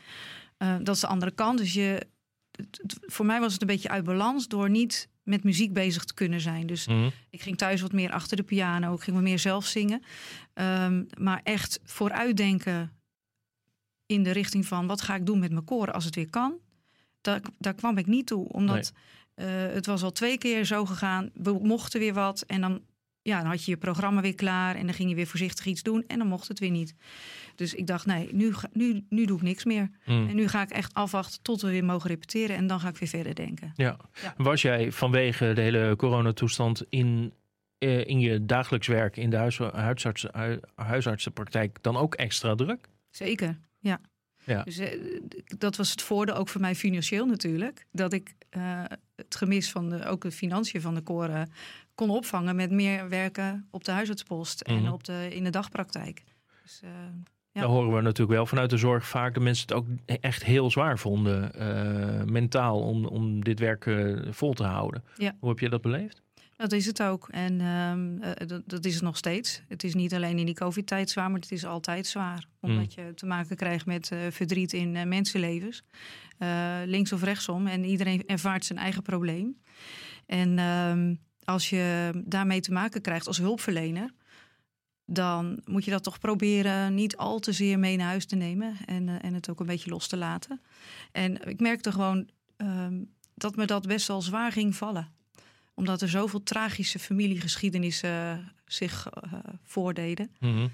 [0.57, 1.57] eh, dat is de andere kant.
[1.57, 2.07] Dus je,
[2.51, 6.03] het- het- voor mij was het een beetje uit balans door niet met muziek bezig
[6.05, 6.67] te kunnen zijn.
[6.67, 7.09] Dus Mhm.
[7.29, 8.93] ik ging thuis wat meer achter de piano.
[8.93, 10.01] Ik ging wat meer zelf zingen.
[11.17, 12.91] Maar echt vooruitdenken
[14.05, 16.53] in de richting van wat ga ik doen met mijn koren als het weer kan.
[17.21, 18.47] Daar, daar kwam ik niet toe.
[18.47, 18.91] Omdat
[19.39, 21.29] eh, het was al twee keer zo gegaan.
[21.33, 22.41] We mochten weer wat.
[22.41, 22.81] En dan,
[23.21, 24.75] ja, dan had je je programma weer klaar.
[24.75, 26.03] En dan ging je weer voorzichtig iets doen.
[26.07, 26.95] En dan mocht het weer niet.
[27.55, 29.89] Dus ik dacht, nee, nu, ga- nu, nu doe ik niks meer.
[30.05, 30.27] Mhm.
[30.27, 32.55] En nu ga ik echt afwachten tot we weer mogen repeteren.
[32.55, 33.71] En dan ga ik weer verder denken.
[33.75, 33.97] Ja.
[34.21, 34.33] Ja.
[34.37, 37.33] Was jij vanwege de hele coronatoestand in,
[37.77, 42.87] eh, in je dagelijks werk in de huis, huisarts, hu- huisartsenpraktijk dan ook extra druk?
[43.09, 43.99] Zeker, ja.
[44.49, 44.63] Ja.
[44.63, 44.99] Dus eh,
[45.57, 47.85] dat was het voordeel ook voor mij financieel natuurlijk.
[47.91, 48.83] Dat ik eh,
[49.15, 51.51] het gemis van de, ook de financiën van de koren
[51.95, 54.77] kon opvangen met meer werken op de huisartspost Mhm.
[54.85, 56.23] en op de, in de dagpraktijk.
[56.63, 56.89] Dus, eh,
[57.51, 57.61] Ja.
[57.61, 59.85] Dan horen we natuurlijk wel vanuit de zorg vaak dat mensen het ook
[60.21, 61.51] echt heel zwaar vonden,
[62.31, 63.89] mentaal, om, om dit werk
[64.29, 65.03] vol te houden.
[65.17, 65.35] Ja.
[65.39, 66.21] Hoe heb je dat beleefd?
[66.59, 67.27] Dat is het ook.
[67.29, 69.61] En ehm, eh, dat, dat is het nog steeds.
[69.67, 72.47] Het is niet alleen in die COVID-tijd zwaar, maar het is altijd zwaar.
[72.59, 75.83] Omdat je te maken krijgt met eh, verdriet in eh, mensenlevens.
[76.37, 77.67] Eh, links of rechtsom.
[77.67, 79.57] En iedereen ervaart zijn eigen probleem.
[80.25, 84.11] En ehm, als je daarmee te maken krijgt als hulpverlener,
[85.05, 88.77] dan moet je dat toch proberen niet al te zeer mee naar huis te nemen
[88.85, 90.61] en, eh, en het ook een beetje los te laten.
[91.11, 95.18] En ik merkte gewoon ehm, dat me dat best wel zwaar ging vallen
[95.79, 100.31] omdat er zoveel tragische familiegeschiedenissen eh, zich eh, voordeden.
[100.39, 100.67] Mhm.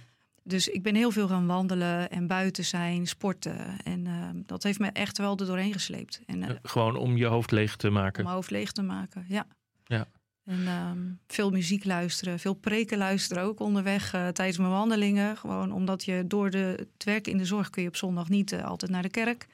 [0.43, 3.83] Dus ik ben heel veel gaan wandelen en buiten zijn, sporten.
[3.83, 6.21] En ehm, dat heeft me echt wel er doorheen gesleept.
[6.25, 8.23] En eh, Eh, Gewoon om je hoofd leeg te om maken.
[8.23, 9.45] mijn hoofd leeg te maken, ja.
[9.85, 10.07] Ja.
[10.45, 15.37] En ehm, veel muziek luisteren, veel preken luisteren ook onderweg eh, tijdens mijn wandelingen.
[15.37, 18.51] Gewoon omdat je door de, het werk in de zorg kun je op zondag niet
[18.51, 19.47] eh, altijd naar de kerk.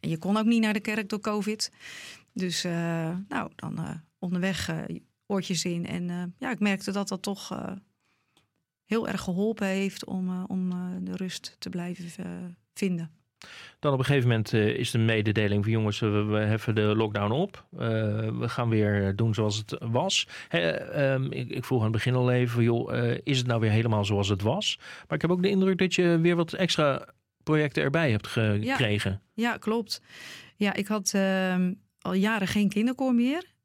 [0.00, 1.70] En je kon ook niet naar de kerk door COVID.
[2.32, 2.72] Dus eh,
[3.28, 5.86] nou, dan eh, onderweg eh, oortjes in.
[5.86, 7.72] En eh, ja, ik merkte dat dat toch eh,
[8.84, 10.70] heel erg geholpen heeft om, om
[11.04, 12.10] de rust te blijven
[12.74, 13.10] vinden.
[13.78, 17.32] Dan op een gegeven moment is de mededeling van jongens, we, we heffen de lockdown
[17.32, 17.66] op.
[17.70, 20.28] We gaan weer doen zoals het was.
[20.48, 23.70] Hè, ehm, ik, ik vroeg aan het begin al even, joh, is het nou weer
[23.70, 24.76] helemaal zoals het was?
[24.78, 27.08] Maar ik heb ook de indruk dat je weer wat extra
[27.42, 29.22] projecten erbij hebt gekregen.
[29.34, 30.02] Ja, klopt.
[30.56, 33.55] Ja, ik had ehm, al jaren geen kinderkoor meer.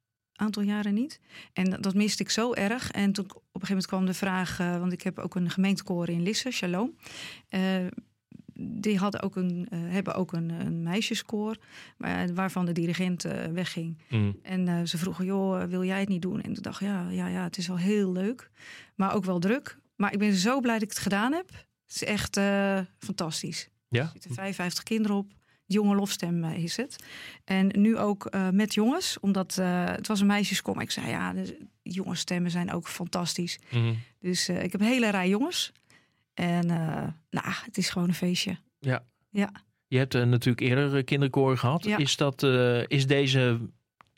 [0.41, 1.19] Aantal jaren niet.
[1.54, 2.91] En dat- miste ik zo erg.
[2.91, 5.49] En toen op een gegeven moment kwam de vraag, eh, want ik heb ook een
[5.49, 6.95] gemeentekoor in Lisse, Shalom.
[7.49, 7.86] Eh,
[8.54, 11.56] die hadden ook een, eh, hebben ook een, een meisjeskoor,
[11.97, 13.21] maar, waarvan de dirigent
[13.54, 13.97] wegging.
[14.10, 14.39] Mm.
[14.41, 16.41] En ze vroegen, joh, wil jij het niet doen?
[16.41, 18.51] En ik dacht, ja, ja, ja, het is wel heel leuk,
[18.95, 19.77] maar ook wel druk.
[19.95, 21.49] Maar ik ben zo blij dat ik het gedaan heb.
[21.86, 22.39] Het is echt
[22.99, 23.69] fantastisch.
[23.88, 24.01] Ja?
[24.01, 25.32] Er zitten 55 kinderen op.
[25.71, 27.03] jonge lofstem eh, is het.
[27.45, 30.79] En nu ook eh, met jongens, omdat eh, het was een meisjeskom.
[30.79, 33.60] Ik zei ja, de jongensstemmen zijn ook fantastisch.
[33.71, 33.93] Mhm.
[34.19, 35.71] Dus ik heb een hele rij jongens.
[36.34, 36.65] En
[37.29, 38.57] nou, het is gewoon een feestje.
[38.79, 39.03] Ja.
[39.29, 39.51] Ja.
[39.88, 41.84] Je hebt natuurlijk eerder kinderkoren gehad.
[41.84, 41.97] Ja.
[41.97, 42.43] Is, dat,
[42.88, 43.60] is deze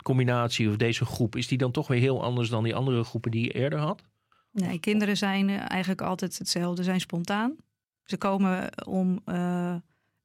[0.03, 3.31] combinatie of deze groep, is die dan toch weer heel anders dan die andere groepen
[3.31, 4.03] die je eerder had?
[4.51, 7.55] Nee, kinderen zijn eigenlijk altijd hetzelfde, zijn spontaan.
[8.03, 9.21] Ze komen om,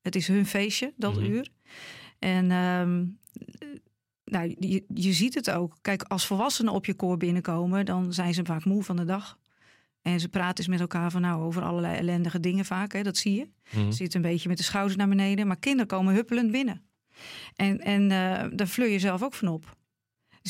[0.02, 1.24] het is hun feestje, dat Mhm.
[1.24, 1.48] uur.
[2.18, 3.04] En ehm,
[3.58, 3.68] eh,
[4.24, 5.76] nou, je, je ziet het ook.
[5.82, 9.38] Kijk, als volwassenen op je koor binnenkomen, dan zijn ze vaak moe van de dag.
[10.02, 13.16] En ze praten eens met elkaar van, nou, over allerlei ellendige dingen vaak, hè, dat
[13.16, 13.48] zie je.
[13.78, 13.90] Mhm.
[13.90, 15.46] Zit een beetje met de schouders naar beneden.
[15.46, 16.82] Maar kinderen komen huppelend binnen.
[17.56, 19.76] En, en eh, daar fleur je zelf ook van op.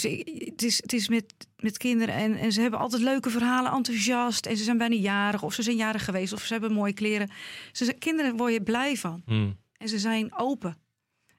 [0.03, 3.31] Dus ik- het is, het is met, met kinderen en, en ze hebben altijd leuke
[3.31, 4.47] verhalen, enthousiast.
[4.47, 7.31] En ze zijn bijna jarig of ze zijn jarig geweest of ze hebben mooie kleren.
[7.73, 9.23] Ze, zijn- kinderen word je blij van.
[9.27, 9.51] Mhm.
[9.77, 10.77] En ze zijn open.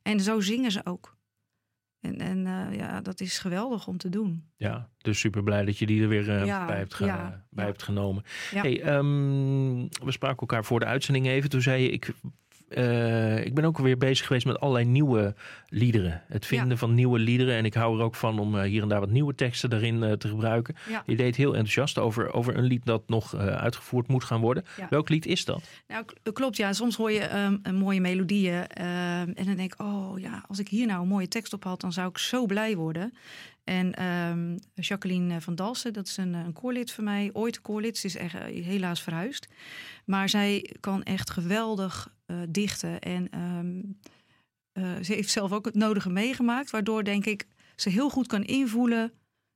[0.02, 1.18] En zo zingen ze ook.
[2.00, 4.44] En, en eh, ja, dat is geweldig om te doen.
[4.58, 7.46] Ja, dus super blij dat je die er weer eh, Ja, bij, hebt, ge- ja,
[7.50, 7.70] bij ja.
[7.70, 8.24] hebt genomen.
[8.52, 11.50] Hey, ehm, we spraken elkaar voor de uitzending even.
[11.50, 12.12] Toen zei je, ik,
[12.70, 15.36] eh, ik ben ook weer bezig geweest met allerlei nieuwe
[15.68, 16.22] liederen.
[16.28, 16.76] Het vinden Ja.
[16.76, 17.56] van nieuwe liederen.
[17.56, 20.04] En ik hou er ook van om eh, hier en daar wat nieuwe teksten daarin
[20.04, 20.76] eh, te gebruiken.
[20.90, 21.04] Ja.
[21.06, 24.64] Je deed heel enthousiast over, over een lied dat nog uitgevoerd moet gaan worden.
[24.78, 24.88] Ja.
[24.90, 25.64] Welk lied is dat?
[25.88, 26.74] Nou, klopt, ja.
[26.74, 28.68] Soms hoor je ehm, een mooie melodieën.
[28.68, 28.88] ehm,
[29.36, 31.82] en dan denk ik, oh ja, als ik hier nou een mooie tekst op had,
[31.82, 33.14] dan zou ik zo blij worden.
[33.64, 37.30] En ehm, Jacqueline van Dalsen, dat is een, een koorlid van mij.
[37.34, 39.48] Ooit koorlid, ze is echt, helaas verhuisd.
[40.06, 42.10] Maar zij kan echt geweldig
[42.50, 43.00] dichten.
[43.00, 43.82] En ehm,
[44.72, 46.70] eh, ze heeft zelf ook het nodige meegemaakt.
[46.70, 49.12] Waardoor, denk ik, ze heel goed kan invoelen...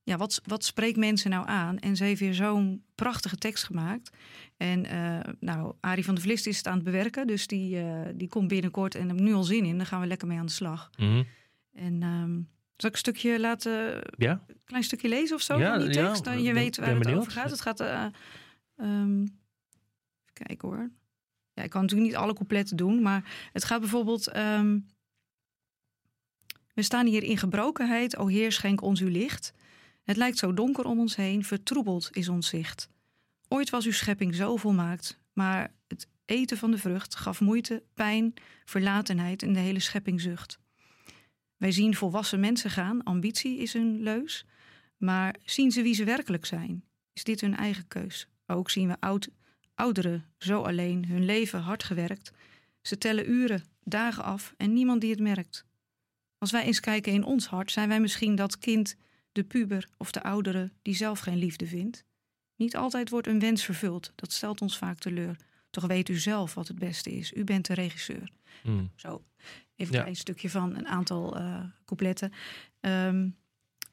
[0.05, 1.79] Ja, wat, wat spreekt mensen nou aan?
[1.79, 4.17] En ze heeft weer zo'n prachtige tekst gemaakt.
[4.57, 7.27] En eh, nou, Arie van der Vlist is het aan het bewerken.
[7.27, 9.77] Dus die, eh, die komt binnenkort en heb ik nu al zin in.
[9.77, 10.89] Dan gaan we lekker mee aan de slag.
[10.97, 11.23] Mhm.
[11.73, 12.31] En ehm,
[12.77, 14.43] zal ik een stukje laten, Ja?
[14.47, 16.23] een klein stukje lezen of zo Ja, van die ja, tekst?
[16.23, 17.49] Dan je weet waar het over gaat.
[17.49, 17.79] Het gaat...
[17.79, 18.05] eh,
[18.77, 20.89] ehm, even kijken hoor.
[21.53, 23.01] Ja, ik kan natuurlijk niet alle coupletten doen.
[23.01, 24.27] Maar het gaat bijvoorbeeld...
[24.27, 24.79] ehm,
[26.73, 28.17] we staan hier in gebrokenheid.
[28.17, 29.53] O Heer, schenk ons uw licht.
[30.03, 31.43] Het lijkt zo donker om ons heen.
[31.43, 32.89] Vertroebeld is ons zicht.
[33.47, 35.19] Ooit was uw schepping zo volmaakt.
[35.33, 38.33] Maar het eten van de vrucht gaf moeite, pijn,
[38.65, 40.59] verlatenheid en de hele schepping zucht.
[41.57, 44.45] Wij zien volwassen mensen gaan, ambitie is hun leus.
[44.97, 46.83] Maar zien ze wie ze werkelijk zijn?
[47.13, 48.27] Is dit hun eigen keus?
[48.47, 49.29] Ook zien we oud,
[49.83, 52.31] ouderen zo alleen, hun leven hard gewerkt.
[52.81, 55.65] Ze tellen uren, dagen af en niemand die het merkt.
[56.37, 58.95] Als wij eens kijken in ons hart, zijn wij misschien dat kind,
[59.31, 62.03] de puber of de oudere die zelf geen liefde vindt.
[62.55, 65.35] Niet altijd wordt een wens vervuld, dat stelt ons vaak teleur.
[65.69, 67.33] Toch weet u zelf wat het beste is.
[67.33, 68.29] U bent de regisseur.
[68.63, 68.85] Mhm.
[68.95, 69.23] Zo,
[69.75, 70.07] even Ja.
[70.07, 72.31] een stukje van een aantal eh coupletten.
[72.79, 73.29] Ehm,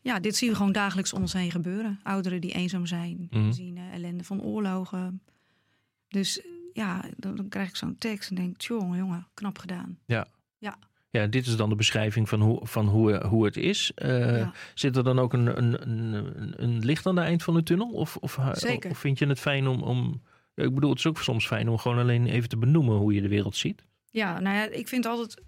[0.02, 2.00] ja, dit zien we gewoon dagelijks om ons heen gebeuren.
[2.02, 5.22] Ouderen die eenzaam zijn, we zien eh, ellende van oorlogen.
[6.10, 9.98] Dus eh, ja, dan, dan krijg ik zo'n tekst en denk, jongen, jongen, knap gedaan.
[11.12, 13.92] Ja, dit is dan de beschrijving van hoe, van hoe, hoe het is.
[13.94, 14.52] Eh, Ja.
[14.74, 17.88] Zit er dan ook een, een, een, een licht aan het eind van de tunnel?
[17.90, 18.90] Of, of, Zeker.
[18.90, 20.22] of vind je het fijn om, om...
[20.54, 23.14] ja, Ik bedoel, het is ook soms fijn om gewoon alleen even te benoemen hoe
[23.14, 23.84] je de wereld ziet.
[24.10, 25.40] Ja, nou ja, ik vind altijd,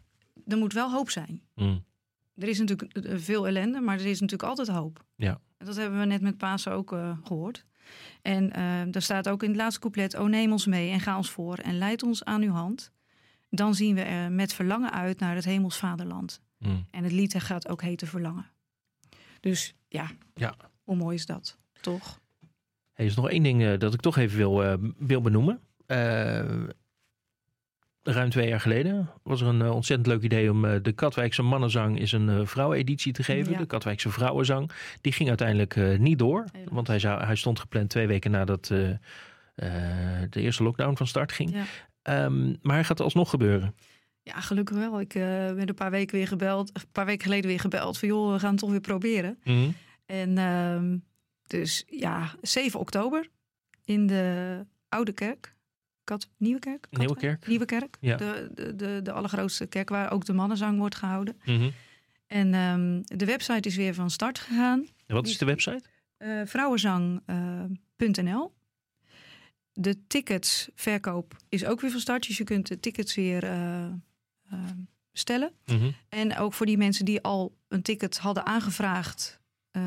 [0.46, 1.42] er moet wel hoop zijn.
[1.54, 1.84] Mm.
[2.36, 5.04] Er is natuurlijk eh, veel ellende, maar er is natuurlijk altijd hoop.
[5.16, 5.40] Ja.
[5.58, 7.64] En dat hebben we net met Pasen ook eh, gehoord.
[8.22, 10.16] En eh daar staat ook in het laatste couplet...
[10.16, 12.92] O neem ons mee en ga ons voor en leid ons aan uw hand.
[13.50, 16.40] Dan zien we er met verlangen uit naar het hemels vaderland.
[16.58, 16.86] Mm.
[16.90, 18.46] En het lied gaat ook heten Verlangen.
[19.40, 20.54] Dus ja, Ja.
[20.82, 22.20] hoe mooi is dat, toch?
[22.92, 25.60] Er is nog één ding eh, dat ik toch even wil, eh, wil benoemen.
[25.86, 26.44] Eh,
[28.02, 31.42] ruim twee jaar geleden was er een eh, ontzettend leuk idee om eh, de Katwijkse
[31.42, 33.52] mannenzang is een uh, vrouweneditie te geven.
[33.52, 33.58] Ja.
[33.58, 34.70] De Katwijkse vrouwenzang.
[35.00, 36.44] Die ging uiteindelijk eh, niet door.
[36.70, 38.90] Want hij, zou, hij stond gepland twee weken nadat eh,
[39.54, 41.54] eh, de eerste lockdown van start ging.
[41.54, 41.64] Ja.
[42.02, 43.74] Ehm, maar hij gaat alsnog gebeuren.
[44.22, 45.00] Ja, gelukkig wel.
[45.00, 48.08] Ik eh, ben een paar weken weer gebeld, een paar weken geleden weer gebeld van
[48.08, 49.38] joh, we gaan het toch weer proberen.
[49.44, 49.70] Mhm.
[50.06, 50.98] En ehm,
[51.46, 53.28] dus ja, 7 oktober
[53.84, 55.54] in de Oude Kerk.
[56.04, 56.86] Kat, Nieuwe Kerk?
[56.90, 57.36] Nieuwe Katwijk?
[57.38, 57.46] Kerk.
[57.48, 57.96] Nieuwe Kerk.
[58.00, 58.16] Ja.
[58.16, 61.40] De, de, de, de allergrootste kerk waar ook de mannenzang wordt gehouden.
[61.44, 61.70] Mhm.
[62.26, 64.86] En ehm, de website is weer van start gegaan.
[65.06, 65.82] En wat is de website?
[66.16, 68.52] eh vrouwenzang.nl.
[69.72, 72.26] de ticketsverkoop is ook weer van start.
[72.26, 73.92] Dus je kunt de tickets weer eh, eh,
[75.12, 75.52] bestellen.
[75.66, 75.90] Mhm.
[76.08, 79.82] En ook voor die mensen die al een ticket hadden aangevraagd eh,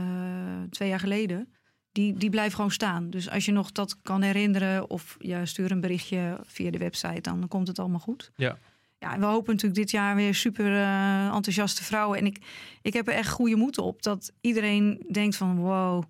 [0.69, 1.53] twee jaar geleden,
[1.95, 3.09] die, die blijven gewoon staan.
[3.09, 7.21] Dus als je nog dat kan herinneren of ja, stuur een berichtje via de website,
[7.21, 8.31] dan komt het allemaal goed.
[8.35, 8.57] Ja.
[8.97, 12.17] Ja, en we hopen natuurlijk dit jaar weer super eh, enthousiaste vrouwen.
[12.17, 12.39] En ik,
[12.81, 16.03] ik heb er echt goede moed op dat iedereen denkt van wow,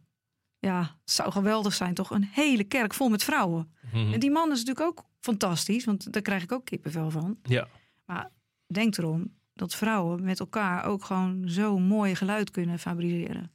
[0.60, 2.10] ja, het zou geweldig zijn toch?
[2.10, 3.74] Een hele kerk vol met vrouwen.
[3.91, 4.13] Mhm.
[4.13, 7.38] En die man is natuurlijk ook fantastisch, want daar krijg ik ook kippenvel van.
[7.43, 7.67] Ja.
[8.06, 8.32] Maar
[8.67, 13.52] denk erom dat vrouwen met elkaar ook gewoon zo mooi geluid kunnen fabriceren.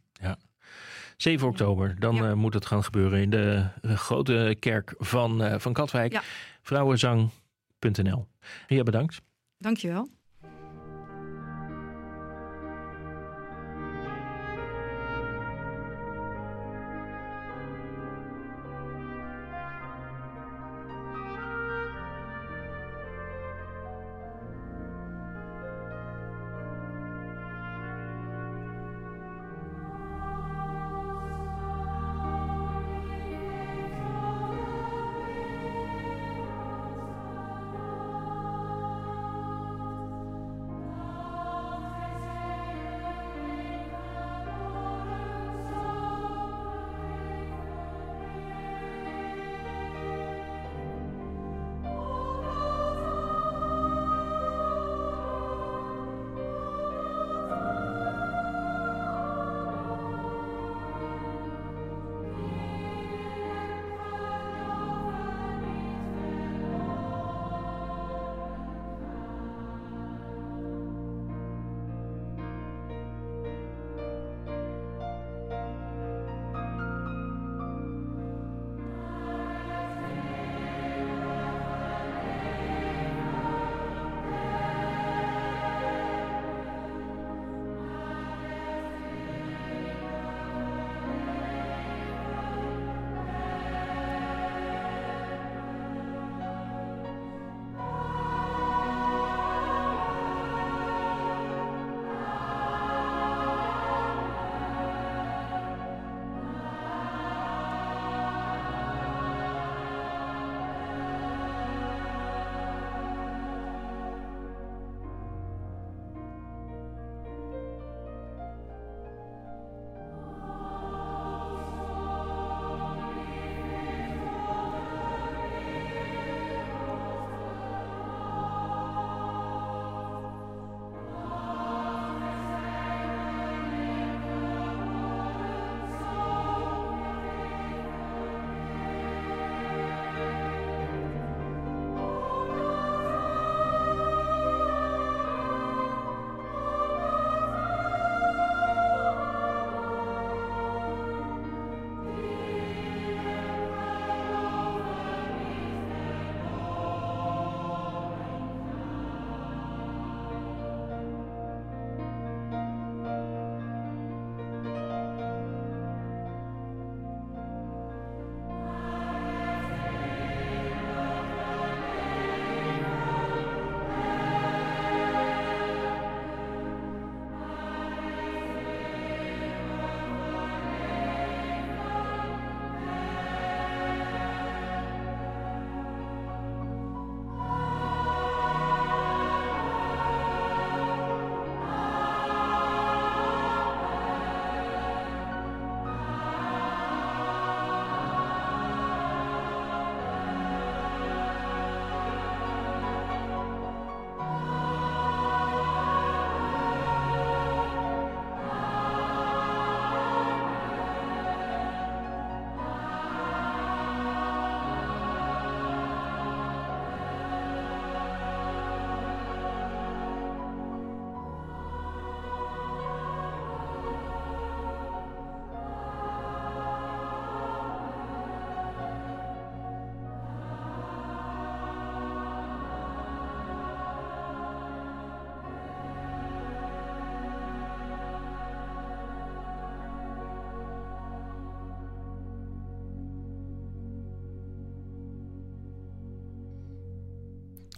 [1.22, 2.28] 7 oktober, dan Ja.
[2.28, 6.12] eh, moet het gaan gebeuren in de grote kerk van, eh, van Katwijk.
[6.12, 6.22] Ja.
[6.62, 8.26] Vrouwenzang.nl.
[8.68, 9.20] Ria, bedankt.
[9.58, 10.08] Dankjewel.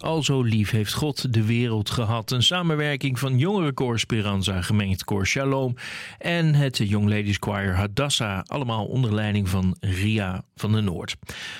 [0.03, 2.31] Al zo lief heeft God de wereld gehad.
[2.31, 5.75] Een samenwerking van jongerenkoor Speranza, gemengd koor Shalom
[6.17, 8.41] en het Young Ladies Choir Hadassah.
[8.45, 11.15] Allemaal onder leiding van Ria van de Noord.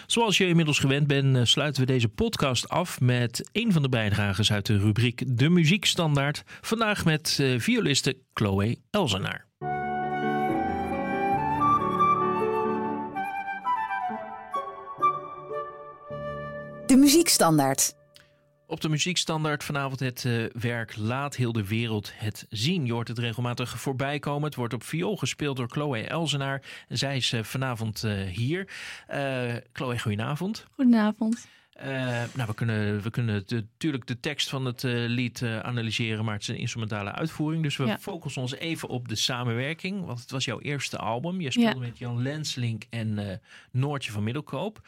[0.08, 3.90] Zoals je inmiddels gewend bent, eh, sluiten we deze podcast af met een van de
[3.90, 6.44] bijdragers uit de rubriek De Muziekstandaard.
[6.62, 9.46] Vandaag met eh, violiste Chloe Elzenaar.
[16.86, 17.94] De muziekstandaard.
[18.74, 22.86] Op de muziekstandaard vanavond het uh, werk Laat heel de wereld het zien.
[22.86, 24.44] Je hoort het regelmatig voorbij komen.
[24.44, 26.62] Het wordt op viool gespeeld door Chloe Elzenaar.
[26.88, 28.68] Zij is uh, vanavond uh, hier.
[29.74, 30.66] Chloe, goedenavond.
[30.76, 31.48] Goedenavond.
[31.84, 31.90] Uh,
[32.34, 36.34] nou, we kunnen, we kunnen natuurlijk de tekst van het uh, lied uh, analyseren, maar
[36.34, 37.64] het is een instrumentale uitvoering.
[37.64, 37.98] Dus we ja.
[37.98, 40.06] focussen ons even op de samenwerking.
[40.06, 41.42] Want het was jouw eerste album.
[41.42, 41.86] Je speelde ja.
[41.86, 44.88] met Jan Lenslink en Noortje van Middelkoop.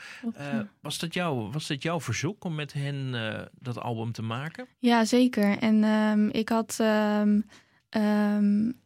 [0.81, 3.11] was, dat jou, was dat jouw verzoek om met hen
[3.59, 4.67] dat album te maken?
[4.79, 5.57] Ja, zeker.
[5.57, 6.77] En um, ik had.
[6.81, 7.45] Um,
[7.89, 8.83] um,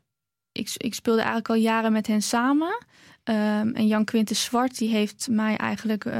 [0.52, 2.86] ik, ik speelde eigenlijk al jaren met hen samen.
[3.30, 6.14] Um, en Jan Quintus Zwart die heeft mij eigenlijk um,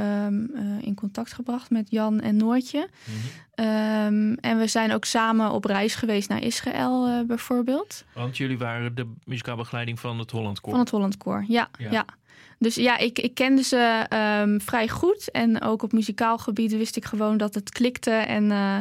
[0.54, 2.88] uh, in contact gebracht met Jan en Noortje.
[3.04, 3.14] Mm
[3.54, 3.66] -hmm.
[3.66, 8.04] um, en we zijn ook samen op reis geweest naar Israël uh, bijvoorbeeld.
[8.14, 10.70] Want jullie waren de muzikaal begeleiding van het Holland Koor.
[10.70, 11.68] Van het Holland Koor, ja.
[11.78, 11.90] ja.
[11.90, 12.04] ja.
[12.58, 14.06] Dus ja, ik, ik kende ze
[14.58, 15.30] vrij goed.
[15.30, 18.10] En ook op muzikaal gebied wist ik gewoon dat het klikte.
[18.10, 18.78] En uh,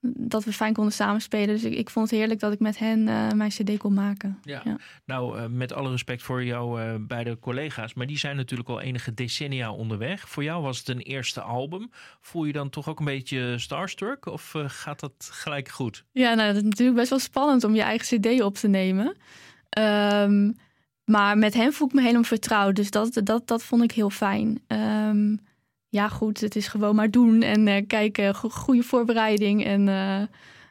[0.00, 1.46] dat we fijn konden samenspelen.
[1.46, 4.38] Dus ik, ik vond het heerlijk dat ik met hen uh, mijn cd kon maken.
[4.42, 4.76] Ja, ja.
[5.04, 8.80] nou uh, met alle respect voor jouw uh, beide collega's, maar die zijn natuurlijk al
[8.80, 10.28] enige decennia onderweg.
[10.28, 11.90] Voor jou was het een eerste album.
[12.20, 16.04] Voel je dan toch ook een beetje starstruck of gaat dat gelijk goed?
[16.12, 19.16] Ja, nou dat is natuurlijk best wel spannend om je eigen cd op te nemen.
[19.78, 20.56] Um,
[21.04, 24.10] maar met hen voel ik me helemaal vertrouwd, dus dat, dat, dat vond ik heel
[24.10, 24.60] fijn.
[24.66, 25.40] Um,
[25.88, 30.22] ja, goed, het is gewoon maar doen en uh, kijken, go goede voorbereiding en uh,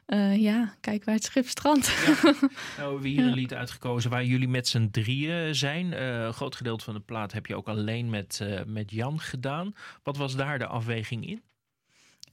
[0.07, 1.88] uh, ja, kijk waar het schip strandt.
[2.05, 2.15] Ja.
[2.78, 3.28] Nou, we hebben hier ja.
[3.28, 6.01] een lied uitgekozen waar jullie met z'n drieën zijn.
[6.01, 9.74] een groot gedeelte van de plaat heb je ook alleen met, met Jan gedaan.
[10.03, 11.41] Wat was daar de afweging in?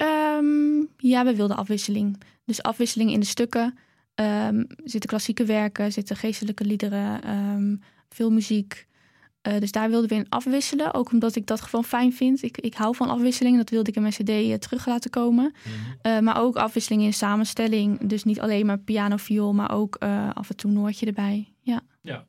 [0.03, 2.23] Um, ja, we wilden afwisseling.
[2.45, 3.79] Dus afwisseling in de stukken.
[4.15, 8.87] Um, zitten klassieke werken, zitten geestelijke liederen, um, veel muziek.
[9.49, 10.95] Uh, dus daar wilden we in afwisselen.
[10.95, 12.43] Ook omdat ik dat gewoon fijn vind.
[12.43, 13.57] Ik, ik hou van afwisseling.
[13.57, 15.55] Dat wilde ik in mijn cd uh, terug laten komen.
[15.65, 15.97] Mm-hmm.
[16.03, 18.09] uh, maar ook afwisseling in samenstelling.
[18.09, 19.97] Dus niet alleen maar piano, viool, maar ook
[20.35, 21.53] af en toe Noortje erbij.
[21.61, 21.81] Ja.
[22.01, 22.27] ja.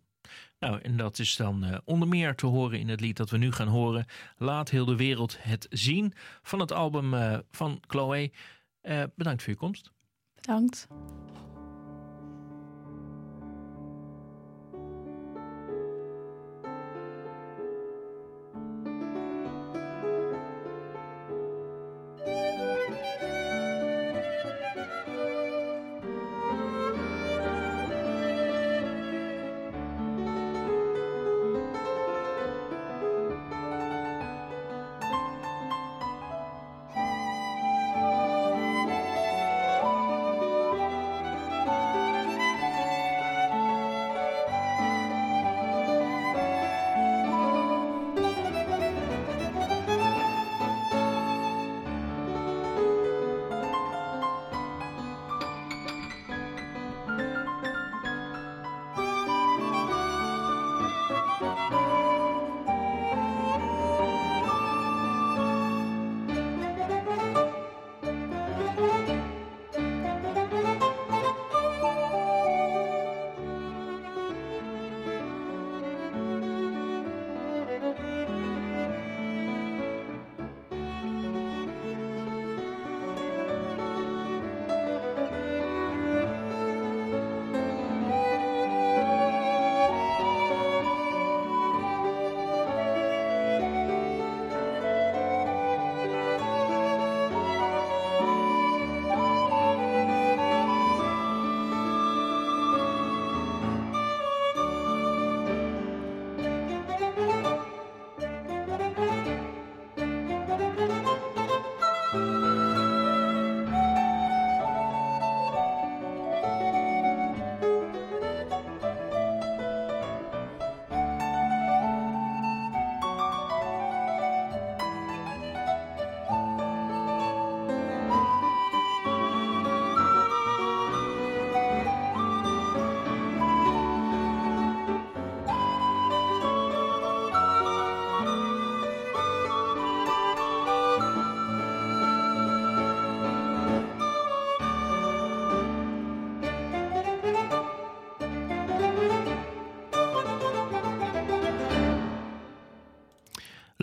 [0.59, 3.51] Nou, en dat is dan onder meer te horen in het lied dat we nu
[3.51, 4.05] gaan horen.
[4.37, 6.13] Laat heel de wereld het zien.
[6.41, 7.13] Van het album
[7.51, 8.31] van Chloe.
[9.15, 9.91] bedankt voor je komst.
[10.35, 10.87] Bedankt.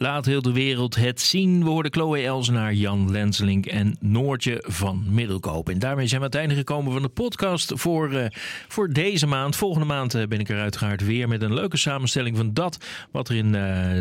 [0.02, 1.64] Laat heel de wereld het zien.
[1.64, 5.68] We hoorden Chloe Elsenaar, Jan Lenselink en Noortje van Middelkoop.
[5.68, 8.24] En daarmee zijn we aan het einde gekomen van de podcast voor, uh,
[8.68, 9.56] voor deze maand.
[9.56, 12.78] Volgende maand uh, ben ik er uiteraard weer met een leuke samenstelling van dat
[13.10, 13.52] wat er in uh,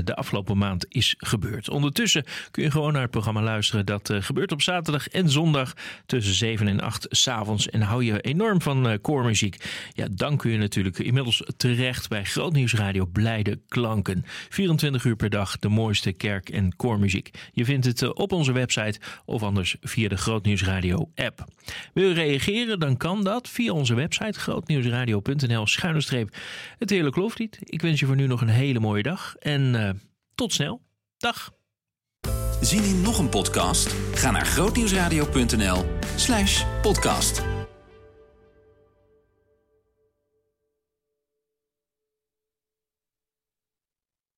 [0.03, 1.69] de afgelopen maand is gebeurd.
[1.69, 3.85] Ondertussen kun je gewoon naar het programma luisteren.
[3.85, 5.73] Dat gebeurt op zaterdag en zondag
[6.05, 7.69] tussen 7 en 8 s'avonds.
[7.69, 9.65] En hou je enorm van koormuziek.
[9.93, 14.25] Ja, dan kun je natuurlijk inmiddels terecht bij Grootnieuwsradio Blijde Klanken.
[14.49, 15.69] 24 uur per dag de
[16.17, 17.29] kerk- en koormuziek.
[17.51, 21.45] Je vindt het eh, op onze website of anders via de Grootnieuwsradio app.
[21.93, 22.79] Wil je reageren?
[22.79, 26.35] Dan kan dat via onze website grootnieuwsradio.nl schuine streep
[26.77, 27.59] het hele kloflied.
[27.63, 29.89] Ik wens je voor nu nog een hele mooie dag en uh,
[30.35, 30.81] tot snel.
[31.17, 31.53] Dag.
[32.61, 33.95] Zien in nog een podcast?
[34.13, 35.85] Ga naar grootnieuwsradio.nl
[36.15, 37.50] slash podcast.